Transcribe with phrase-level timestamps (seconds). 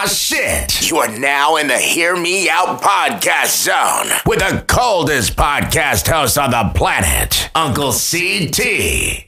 [0.00, 0.88] Ah, shit.
[0.88, 6.38] You are now in the Hear Me Out podcast zone with the coldest podcast host
[6.38, 9.24] on the planet, Uncle CT.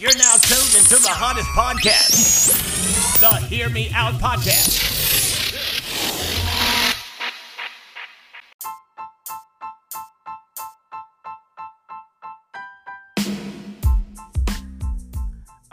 [0.00, 4.93] You're now tuned into the hottest podcast, the Hear Me Out podcast.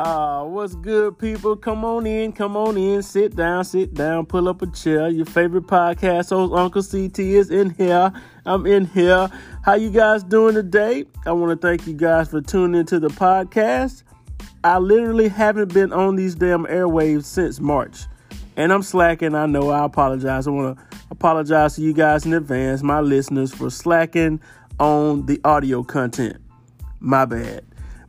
[0.04, 1.56] Uh, what's good, people?
[1.56, 5.10] Come on in, come on in, sit down, sit down, pull up a chair.
[5.10, 8.12] Your favorite podcast host, Uncle CT, is in here.
[8.44, 9.30] I'm in here.
[9.64, 11.06] How you guys doing today?
[11.28, 14.02] I want to thank you guys for tuning into the podcast.
[14.64, 18.08] I literally haven't been on these damn airwaves since March.
[18.58, 19.36] And I'm slacking.
[19.36, 19.70] I know.
[19.70, 20.48] I apologize.
[20.48, 24.42] I want to apologize to you guys in advance, my listeners, for slacking
[24.80, 26.38] on the audio content.
[27.00, 27.64] My bad.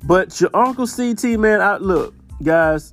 [0.05, 2.93] But your Uncle CT, man, I look, guys,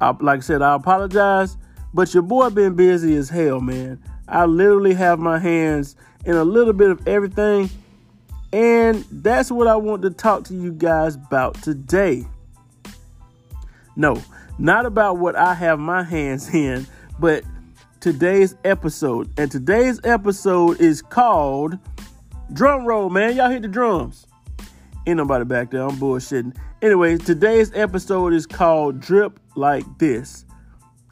[0.00, 1.56] I, like I said, I apologize,
[1.92, 4.02] but your boy been busy as hell, man.
[4.28, 7.70] I literally have my hands in a little bit of everything.
[8.52, 12.26] And that's what I want to talk to you guys about today.
[13.96, 14.22] No,
[14.58, 16.86] not about what I have my hands in,
[17.18, 17.44] but
[18.00, 19.30] today's episode.
[19.38, 21.78] And today's episode is called
[22.52, 23.36] Drum Roll, man.
[23.36, 24.25] Y'all hit the drums.
[25.06, 25.82] Ain't nobody back there.
[25.82, 26.56] I'm bullshitting.
[26.82, 30.44] Anyways, today's episode is called Drip Like This.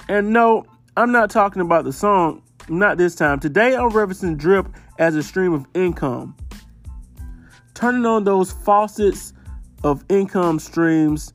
[0.08, 3.38] And no, I'm not talking about the song, not this time.
[3.38, 4.66] Today I'm referencing drip
[4.98, 6.34] as a stream of income.
[7.74, 9.32] Turning on those faucets
[9.84, 11.32] of income streams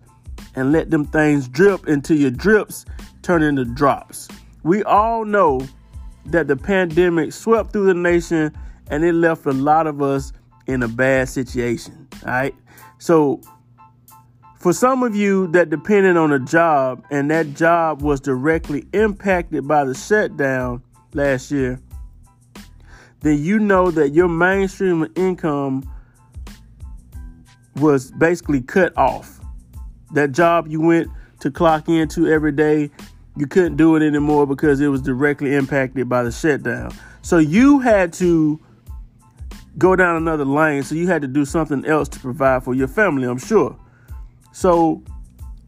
[0.56, 2.86] and let them things drip into your drips,
[3.22, 4.28] turn into drops.
[4.64, 5.62] We all know
[6.26, 8.54] that the pandemic swept through the nation
[8.92, 10.34] and it left a lot of us
[10.68, 11.99] in a bad situation.
[12.26, 12.56] All right.
[12.98, 13.42] So,
[14.60, 19.68] for some of you that depended on a job and that job was directly impacted
[19.68, 21.80] by the shutdown last year,
[23.22, 25.90] then you know that your mainstream income
[27.78, 29.40] was basically cut off.
[30.14, 31.10] That job you went
[31.40, 32.92] to clock into every day,
[33.38, 36.94] you couldn't do it anymore because it was directly impacted by the shutdown.
[37.22, 38.60] So you had to
[39.80, 40.84] go down another lane.
[40.84, 43.76] So you had to do something else to provide for your family, I'm sure.
[44.52, 45.02] So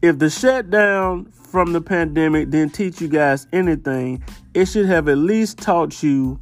[0.02, 4.22] if the shutdown from the pandemic didn't teach you guys anything,
[4.54, 6.38] it should have at least taught you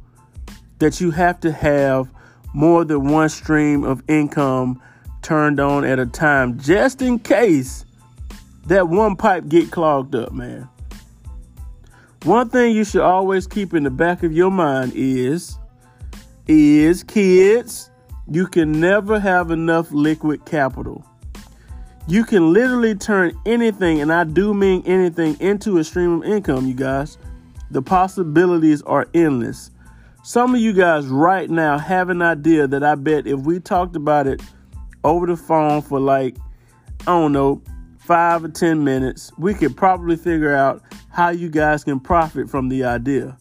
[0.79, 2.11] that you have to have
[2.53, 4.81] more than one stream of income
[5.21, 7.85] turned on at a time just in case
[8.65, 10.67] that one pipe get clogged up, man.
[12.23, 15.57] One thing you should always keep in the back of your mind is
[16.51, 17.89] is kids,
[18.29, 21.05] you can never have enough liquid capital.
[22.07, 26.67] You can literally turn anything, and I do mean anything, into a stream of income,
[26.67, 27.17] you guys.
[27.69, 29.71] The possibilities are endless.
[30.23, 33.95] Some of you guys right now have an idea that I bet if we talked
[33.95, 34.41] about it
[35.03, 36.35] over the phone for like,
[37.01, 37.61] I don't know,
[37.99, 42.69] five or 10 minutes, we could probably figure out how you guys can profit from
[42.69, 43.37] the idea.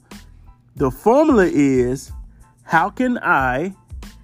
[0.77, 2.13] The formula is
[2.71, 3.75] how can I,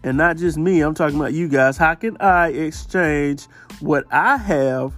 [0.05, 3.49] and not just me, I'm talking about you guys, how can I exchange
[3.81, 4.93] what I have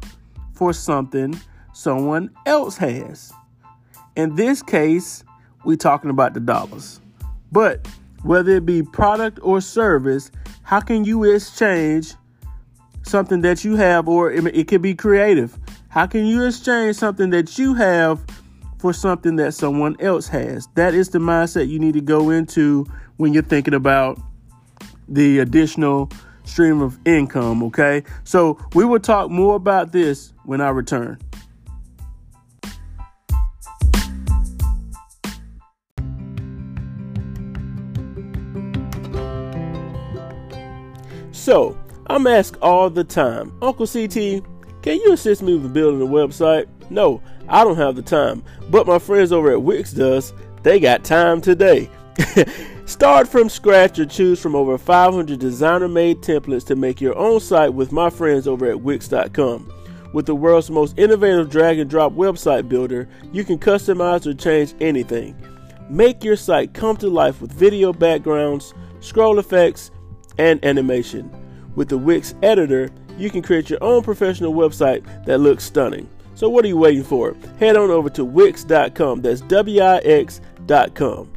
[0.53, 1.41] for something
[1.73, 3.33] someone else has?
[4.17, 5.25] In this case,
[5.65, 7.01] we're talking about the dollars.
[7.51, 7.89] But
[8.23, 10.31] whether it be product or service,
[10.63, 12.13] how can you exchange
[13.03, 15.59] something that you have, or it could be creative?
[15.89, 18.23] How can you exchange something that you have
[18.79, 20.69] for something that someone else has?
[20.75, 24.21] That is the mindset you need to go into when you're thinking about
[25.09, 26.11] the additional
[26.45, 28.05] stream of income, okay?
[28.25, 31.19] So we will talk more about this when I return.
[41.33, 41.79] So,
[42.09, 44.43] I'm asked all the time, Uncle CT,
[44.83, 46.67] can you assist me with building a website?
[46.91, 50.35] No, I don't have the time, but my friends over at Wix does.
[50.63, 51.91] They got time today.
[52.87, 57.41] Start from scratch or choose from over 500 designer made templates to make your own
[57.41, 59.73] site with my friends over at Wix.com.
[60.13, 64.75] With the world's most innovative drag and drop website builder, you can customize or change
[64.81, 65.37] anything.
[65.91, 69.91] Make your site come to life with video backgrounds, scroll effects,
[70.39, 71.31] and animation.
[71.77, 76.09] With the Wix editor, you can create your own professional website that looks stunning.
[76.39, 77.35] So, what are you waiting for?
[77.59, 79.23] Head on over to Wix.com.
[79.23, 81.33] That's W I X.com.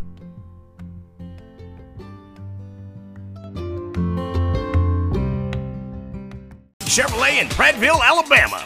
[6.81, 8.61] Chevrolet in Prattville, Alabama.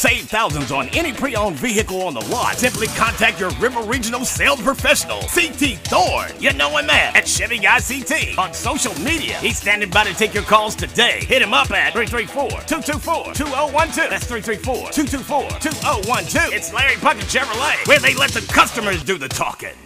[0.00, 2.56] Save thousands on any pre-owned vehicle on the lot.
[2.56, 6.32] Simply contact your River Regional sales professional, CT Thorne.
[6.40, 9.36] You know him man at Chevy Guy CT on social media.
[9.40, 11.22] He's standing by to take your calls today.
[11.26, 14.08] Hit him up at 334-224-2012.
[14.08, 16.52] That's 334-224-2012.
[16.54, 19.76] It's Larry Puckett Chevrolet, where they let the customers do the talking.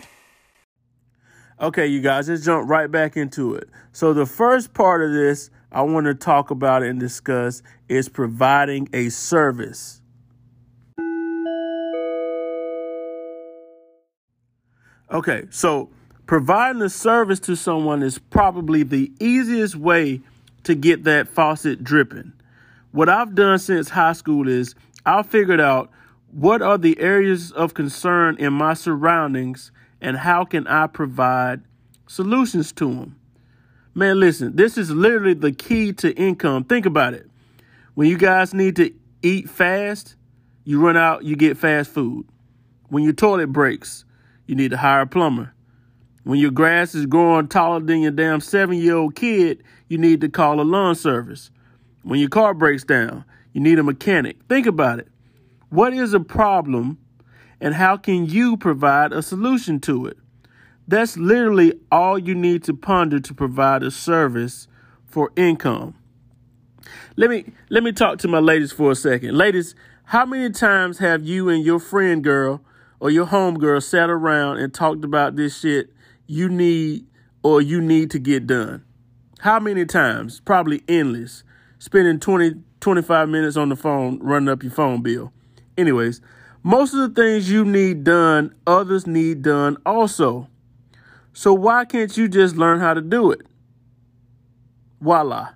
[1.61, 3.69] Okay, you guys, let's jump right back into it.
[3.90, 8.88] So, the first part of this I want to talk about and discuss is providing
[8.93, 10.02] a service.
[15.14, 15.90] Okay, so
[16.26, 20.20] providing a service to someone is probably the easiest way
[20.64, 22.32] to get that faucet dripping.
[22.90, 24.75] What I've done since high school is
[25.06, 25.88] I've figured out
[26.32, 29.70] what are the areas of concern in my surroundings
[30.00, 31.62] and how can I provide
[32.08, 33.16] solutions to them.
[33.94, 36.64] Man, listen, this is literally the key to income.
[36.64, 37.31] Think about it.
[37.94, 40.16] When you guys need to eat fast,
[40.64, 42.26] you run out, you get fast food.
[42.88, 44.05] When your toilet breaks,
[44.46, 45.55] you need to hire a plumber.
[46.25, 50.20] When your grass is growing taller than your damn seven year old kid, you need
[50.23, 51.50] to call a lawn service.
[52.02, 54.38] When your car breaks down, you need a mechanic.
[54.49, 55.08] Think about it.
[55.69, 56.99] What is a problem
[57.61, 60.19] and how can you provide a solution to it?
[60.87, 64.69] That's literally all you need to ponder to provide a service
[65.06, 65.94] for income.
[67.17, 69.37] Let me let me talk to my ladies for a second.
[69.37, 69.75] Ladies,
[70.05, 72.61] how many times have you and your friend girl
[73.00, 75.91] or your homegirl sat around and talked about this shit
[76.26, 77.06] you need
[77.43, 78.85] or you need to get done?
[79.41, 80.41] How many times?
[80.41, 81.44] Probably endless.
[81.79, 85.32] Spending 20, 25 minutes on the phone running up your phone bill.
[85.76, 86.20] Anyways,
[86.62, 90.49] most of the things you need done, others need done also.
[91.35, 93.43] So why can't you just learn how to do it?
[95.00, 95.50] Voila.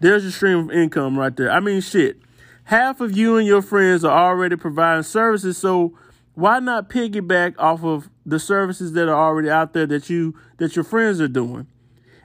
[0.00, 1.52] There's your stream of income right there.
[1.52, 2.18] I mean, shit.
[2.64, 5.96] Half of you and your friends are already providing services, so
[6.34, 10.76] why not piggyback off of the services that are already out there that you that
[10.76, 11.66] your friends are doing?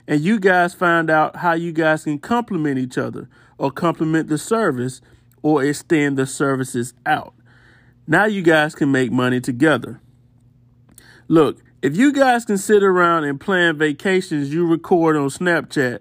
[0.06, 3.28] And you guys find out how you guys can complement each other
[3.58, 5.02] or complement the service
[5.42, 7.34] or extend the services out.
[8.06, 10.00] Now you guys can make money together.
[11.28, 15.98] Look, if you guys can sit around and plan vacations you record on Snapchat,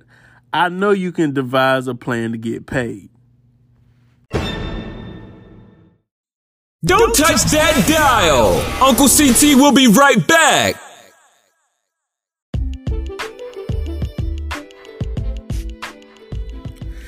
[0.54, 3.10] I know you can devise a plan to get paid.
[6.88, 8.62] Don't touch that dial!
[8.82, 10.76] Uncle CT will be right back!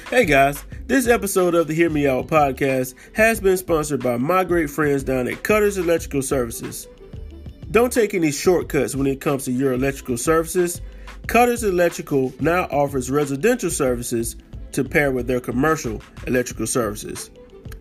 [0.09, 4.43] Hey guys, this episode of the Hear Me Out podcast has been sponsored by my
[4.43, 6.85] great friends down at Cutters Electrical Services.
[7.71, 10.81] Don't take any shortcuts when it comes to your electrical services.
[11.27, 14.35] Cutters Electrical now offers residential services
[14.73, 17.29] to pair with their commercial electrical services.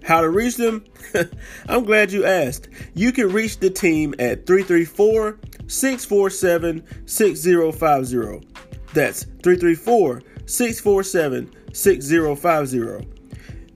[0.08, 0.86] How to reach them?
[1.68, 2.70] I'm glad you asked.
[2.94, 8.48] You can reach the team at 334 647 6050.
[8.94, 13.08] That's 334 647 6050.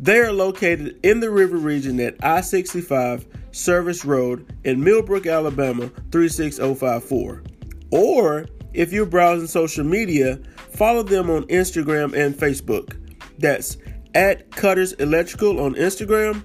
[0.01, 5.89] They are located in the river region at I 65 Service Road in Millbrook, Alabama
[6.13, 7.43] 36054.
[7.91, 10.41] Or if you're browsing social media,
[10.71, 12.97] follow them on Instagram and Facebook.
[13.39, 13.77] That's
[14.15, 16.45] at Cutters Electrical on Instagram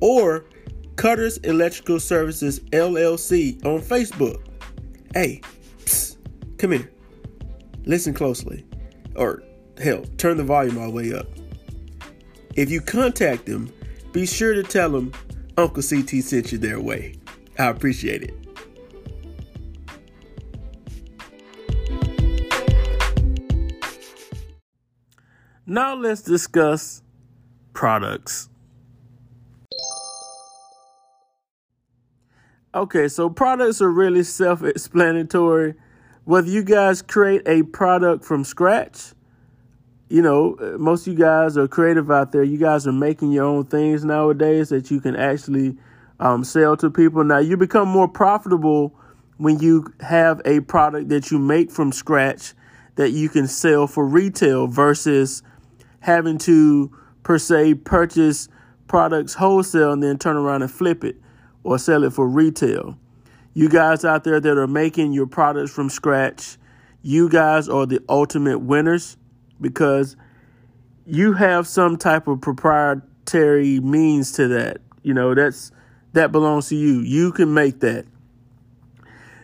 [0.00, 0.46] or
[0.96, 4.44] Cutters Electrical Services LLC on Facebook.
[5.14, 5.40] Hey,
[5.78, 6.16] psst,
[6.58, 6.90] come here.
[7.84, 8.64] Listen closely.
[9.16, 9.42] Or
[9.82, 11.26] hell, turn the volume all the way up.
[12.56, 13.72] If you contact them,
[14.12, 15.12] be sure to tell them
[15.56, 17.16] Uncle CT sent you their way.
[17.58, 18.34] I appreciate it.
[25.66, 27.02] Now let's discuss
[27.74, 28.48] products.
[32.74, 35.74] Okay, so products are really self explanatory.
[36.24, 39.12] Whether you guys create a product from scratch,
[40.08, 42.42] you know, most of you guys are creative out there.
[42.42, 45.76] You guys are making your own things nowadays that you can actually
[46.18, 47.24] um, sell to people.
[47.24, 48.94] Now, you become more profitable
[49.36, 52.54] when you have a product that you make from scratch
[52.96, 55.42] that you can sell for retail versus
[56.00, 58.48] having to, per se, purchase
[58.86, 61.16] products wholesale and then turn around and flip it
[61.64, 62.96] or sell it for retail.
[63.54, 66.58] You guys out there that are making your products from scratch,
[67.02, 69.16] you guys are the ultimate winners
[69.60, 70.16] because
[71.06, 74.78] you have some type of proprietary means to that.
[75.02, 75.70] You know, that's
[76.12, 77.00] that belongs to you.
[77.00, 78.06] You can make that.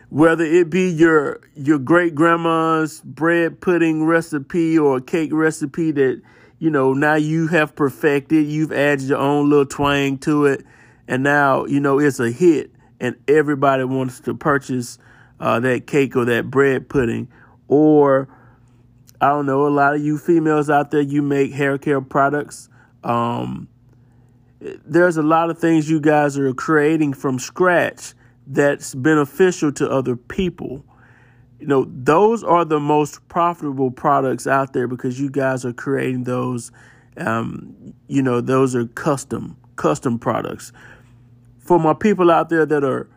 [0.09, 6.21] Whether it be your your great grandma's bread pudding recipe or cake recipe that
[6.61, 10.63] you know, now you have perfected, you've added your own little twang to it,
[11.07, 14.99] and now, you know, it's a hit, and everybody wants to purchase
[15.39, 17.27] uh, that cake or that bread pudding.
[17.67, 18.27] Or,
[19.19, 22.69] I don't know, a lot of you females out there, you make hair care products.
[23.03, 23.67] Um,
[24.59, 28.13] there's a lot of things you guys are creating from scratch
[28.45, 30.85] that's beneficial to other people
[31.61, 36.23] you know, those are the most profitable products out there because you guys are creating
[36.23, 36.71] those.
[37.17, 40.73] Um, you know, those are custom custom products.
[41.59, 43.07] For my people out there that are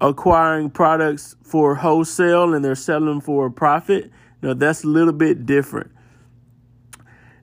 [0.00, 4.04] acquiring products for wholesale and they're selling for a profit,
[4.42, 5.92] you know, that's a little bit different.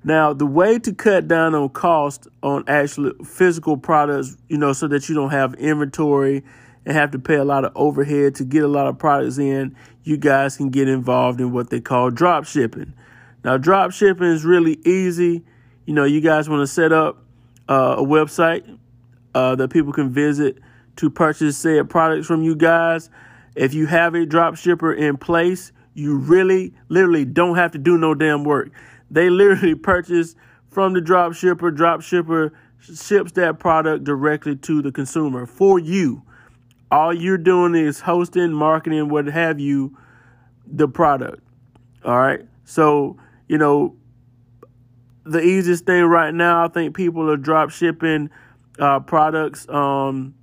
[0.04, 4.88] Now, the way to cut down on cost on actual physical products, you know, so
[4.90, 6.44] that you don't have inventory
[6.86, 9.76] and have to pay a lot of overhead to get a lot of products in,
[10.04, 12.94] you guys can get involved in what they call drop shipping.
[13.44, 15.44] Now, drop shipping is really easy.
[15.86, 17.24] You know, you guys want to set up
[17.70, 18.78] uh, a website
[19.34, 20.58] uh, that people can visit
[20.98, 23.10] to purchase said products from you guys.
[23.56, 27.98] If you have a drop shipper in place, you really, literally don't have to do
[27.98, 28.72] no damn work.
[29.10, 30.36] They literally purchase
[30.70, 31.70] from the drop shipper.
[31.70, 36.24] Drop shipper ships that product directly to the consumer for you
[36.92, 39.98] all you're doing is hosting, marketing, what have you,
[40.68, 41.42] the product.
[42.04, 42.42] All right.
[42.66, 43.18] So,
[43.48, 43.96] you know,
[45.24, 48.30] the easiest thing right now, I think people are drop shipping
[48.78, 50.34] uh, products on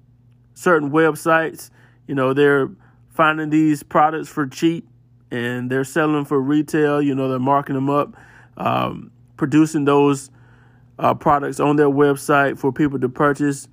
[0.55, 1.71] certain websites.
[2.07, 2.71] You know, they're
[3.11, 4.89] finding these products for cheap
[5.31, 7.03] and they're selling for retail.
[7.03, 8.17] You know, they're marking them up,
[8.57, 10.31] um, producing those
[10.99, 13.69] uh, products on their website for people to purchase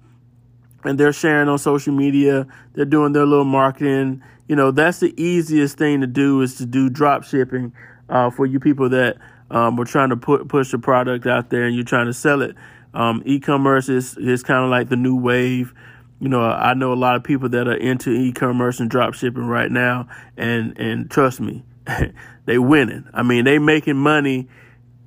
[0.85, 2.47] and they're sharing on social media.
[2.73, 4.23] They're doing their little marketing.
[4.47, 7.73] You know, that's the easiest thing to do is to do drop shipping
[8.09, 9.17] uh, for you people that
[9.49, 12.41] um, are trying to put push a product out there and you're trying to sell
[12.41, 12.55] it.
[12.93, 15.73] Um, e-commerce is is kind of like the new wave.
[16.19, 19.45] You know, I know a lot of people that are into e-commerce and drop shipping
[19.45, 21.63] right now, and and trust me,
[22.45, 23.05] they winning.
[23.13, 24.47] I mean, they making money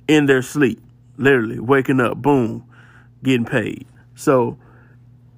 [0.07, 0.81] in their sleep,
[1.17, 2.63] literally waking up, boom,
[3.23, 3.87] getting paid.
[4.15, 4.57] So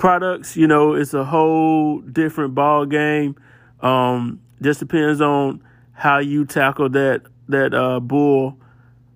[0.01, 3.35] products, you know, it's a whole different ball game.
[3.81, 8.57] Um, just depends on how you tackle that that uh, bull.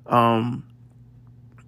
[0.05, 0.63] Um,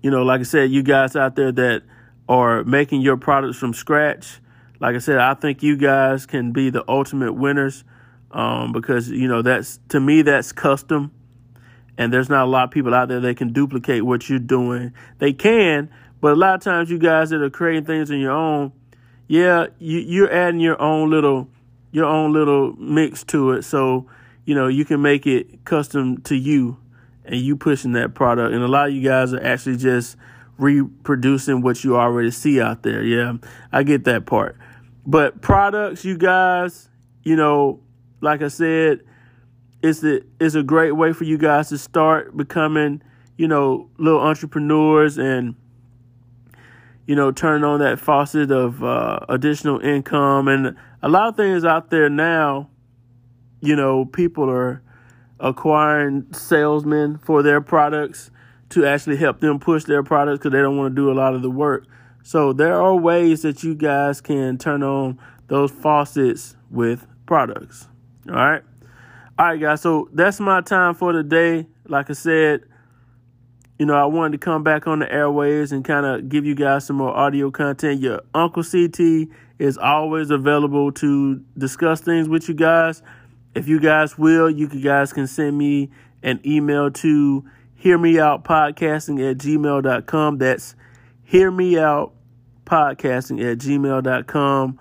[0.03, 1.81] you know, like I said, you guys out there that
[2.29, 4.39] are making your products from scratch.
[4.79, 7.83] Like I said, I think you guys can be the ultimate winners
[8.29, 11.11] um, because you know that's to me that's custom,
[11.97, 14.93] and there's not a lot of people out there that can duplicate what you're doing.
[15.17, 15.89] They can,
[16.21, 18.73] but a lot of times you guys that are creating things on your own,
[19.27, 21.49] yeah, you, you're adding your own little
[21.91, 24.07] your own little mix to it, so
[24.45, 26.77] you know you can make it custom to you,
[27.25, 28.53] and you pushing that product.
[28.53, 30.17] And a lot of you guys are actually just
[30.57, 33.03] reproducing what you already see out there.
[33.03, 33.33] Yeah,
[33.71, 34.57] I get that part.
[35.05, 36.89] But products, you guys,
[37.23, 37.79] you know,
[38.21, 39.01] like I said,
[39.81, 43.01] it's it's a great way for you guys to start becoming,
[43.37, 45.55] you know, little entrepreneurs and
[47.07, 50.47] you know, turn on that faucet of uh, additional income.
[50.47, 52.69] And a lot of things out there now,
[53.61, 54.83] you know, people are
[55.39, 58.29] acquiring salesmen for their products
[58.69, 61.33] to actually help them push their products because they don't want to do a lot
[61.33, 61.85] of the work.
[62.23, 67.87] So there are ways that you guys can turn on those faucets with products.
[68.27, 68.61] All right.
[69.39, 69.81] All right, guys.
[69.81, 71.67] So that's my time for today.
[71.87, 72.65] Like I said,
[73.79, 76.55] you know, I wanted to come back on the airways and kind of give you
[76.55, 78.01] guys some more audio content.
[78.01, 79.29] Your Uncle CT
[79.59, 83.03] is always available to discuss things with you guys.
[83.53, 85.91] If you guys will, you guys can send me
[86.23, 90.37] an email to hear me out podcasting at gmail.com.
[90.39, 90.75] That's
[91.23, 92.13] hear me out
[92.65, 94.79] podcasting at gmail.com.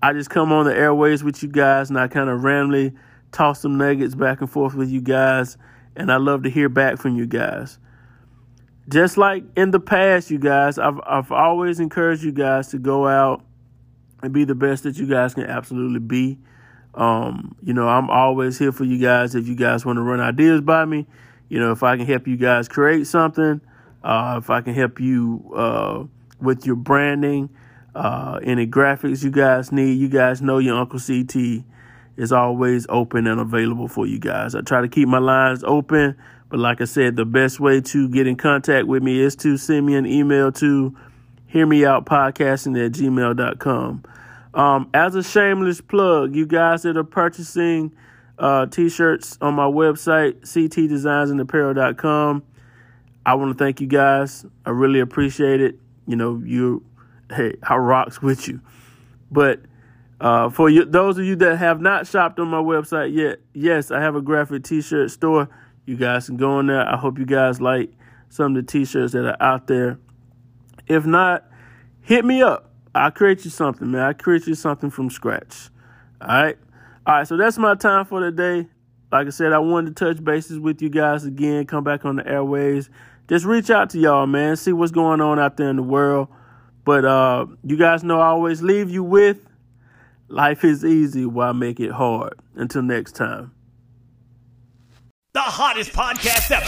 [0.00, 2.92] I just come on the airways with you guys and I kind of randomly
[3.32, 5.56] toss some nuggets back and forth with you guys.
[5.96, 7.80] And I love to hear back from you guys
[8.88, 13.06] just like in the past, you guys, I've I've always encouraged you guys to go
[13.06, 13.44] out
[14.22, 16.38] and be the best that you guys can absolutely be.
[16.94, 20.20] Um, you know, I'm always here for you guys if you guys want to run
[20.20, 21.06] ideas by me.
[21.48, 23.60] You know, if I can help you guys create something,
[24.02, 26.04] uh, if I can help you uh,
[26.40, 27.50] with your branding,
[27.94, 31.64] uh, any graphics you guys need, you guys know your Uncle CT
[32.16, 34.54] is always open and available for you guys.
[34.54, 36.16] I try to keep my lines open
[36.48, 39.56] but like I said, the best way to get in contact with me is to
[39.56, 40.96] send me an email to
[41.52, 44.02] hearmeoutpodcasting at gmail.com.
[44.54, 47.92] Um, as a shameless plug, you guys that are purchasing
[48.38, 52.42] uh, t-shirts on my website, ctdesignsandapparel.com,
[53.26, 54.46] I want to thank you guys.
[54.64, 55.76] I really appreciate it.
[56.06, 56.84] You know, you,
[57.30, 58.60] hey, I rocks with you.
[59.30, 59.60] But
[60.20, 63.90] uh, for you, those of you that have not shopped on my website yet, yes,
[63.90, 65.48] I have a graphic T-shirt store.
[65.88, 66.86] You guys can go on there.
[66.86, 67.90] I hope you guys like
[68.28, 69.98] some of the T-shirts that are out there.
[70.86, 71.46] If not,
[72.02, 72.70] hit me up.
[72.94, 74.02] I'll create you something, man.
[74.02, 75.70] I'll create you something from scratch.
[76.20, 76.58] All right.
[77.06, 77.26] All right.
[77.26, 78.68] So that's my time for today.
[79.10, 82.16] Like I said, I wanted to touch bases with you guys again, come back on
[82.16, 82.90] the airways.
[83.26, 84.56] Just reach out to y'all, man.
[84.56, 86.28] See what's going on out there in the world.
[86.84, 89.38] But uh, you guys know I always leave you with
[90.28, 92.34] life is easy, why make it hard?
[92.54, 93.52] Until next time.
[95.48, 96.66] The hottest podcast ever.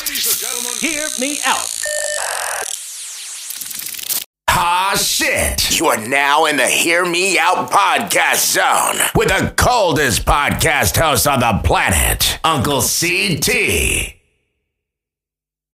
[0.00, 1.68] Ladies and gentlemen, hear me out.
[4.48, 5.78] Ah, shit.
[5.78, 11.26] You are now in the Hear Me Out podcast zone with the coldest podcast host
[11.26, 14.13] on the planet, Uncle CT.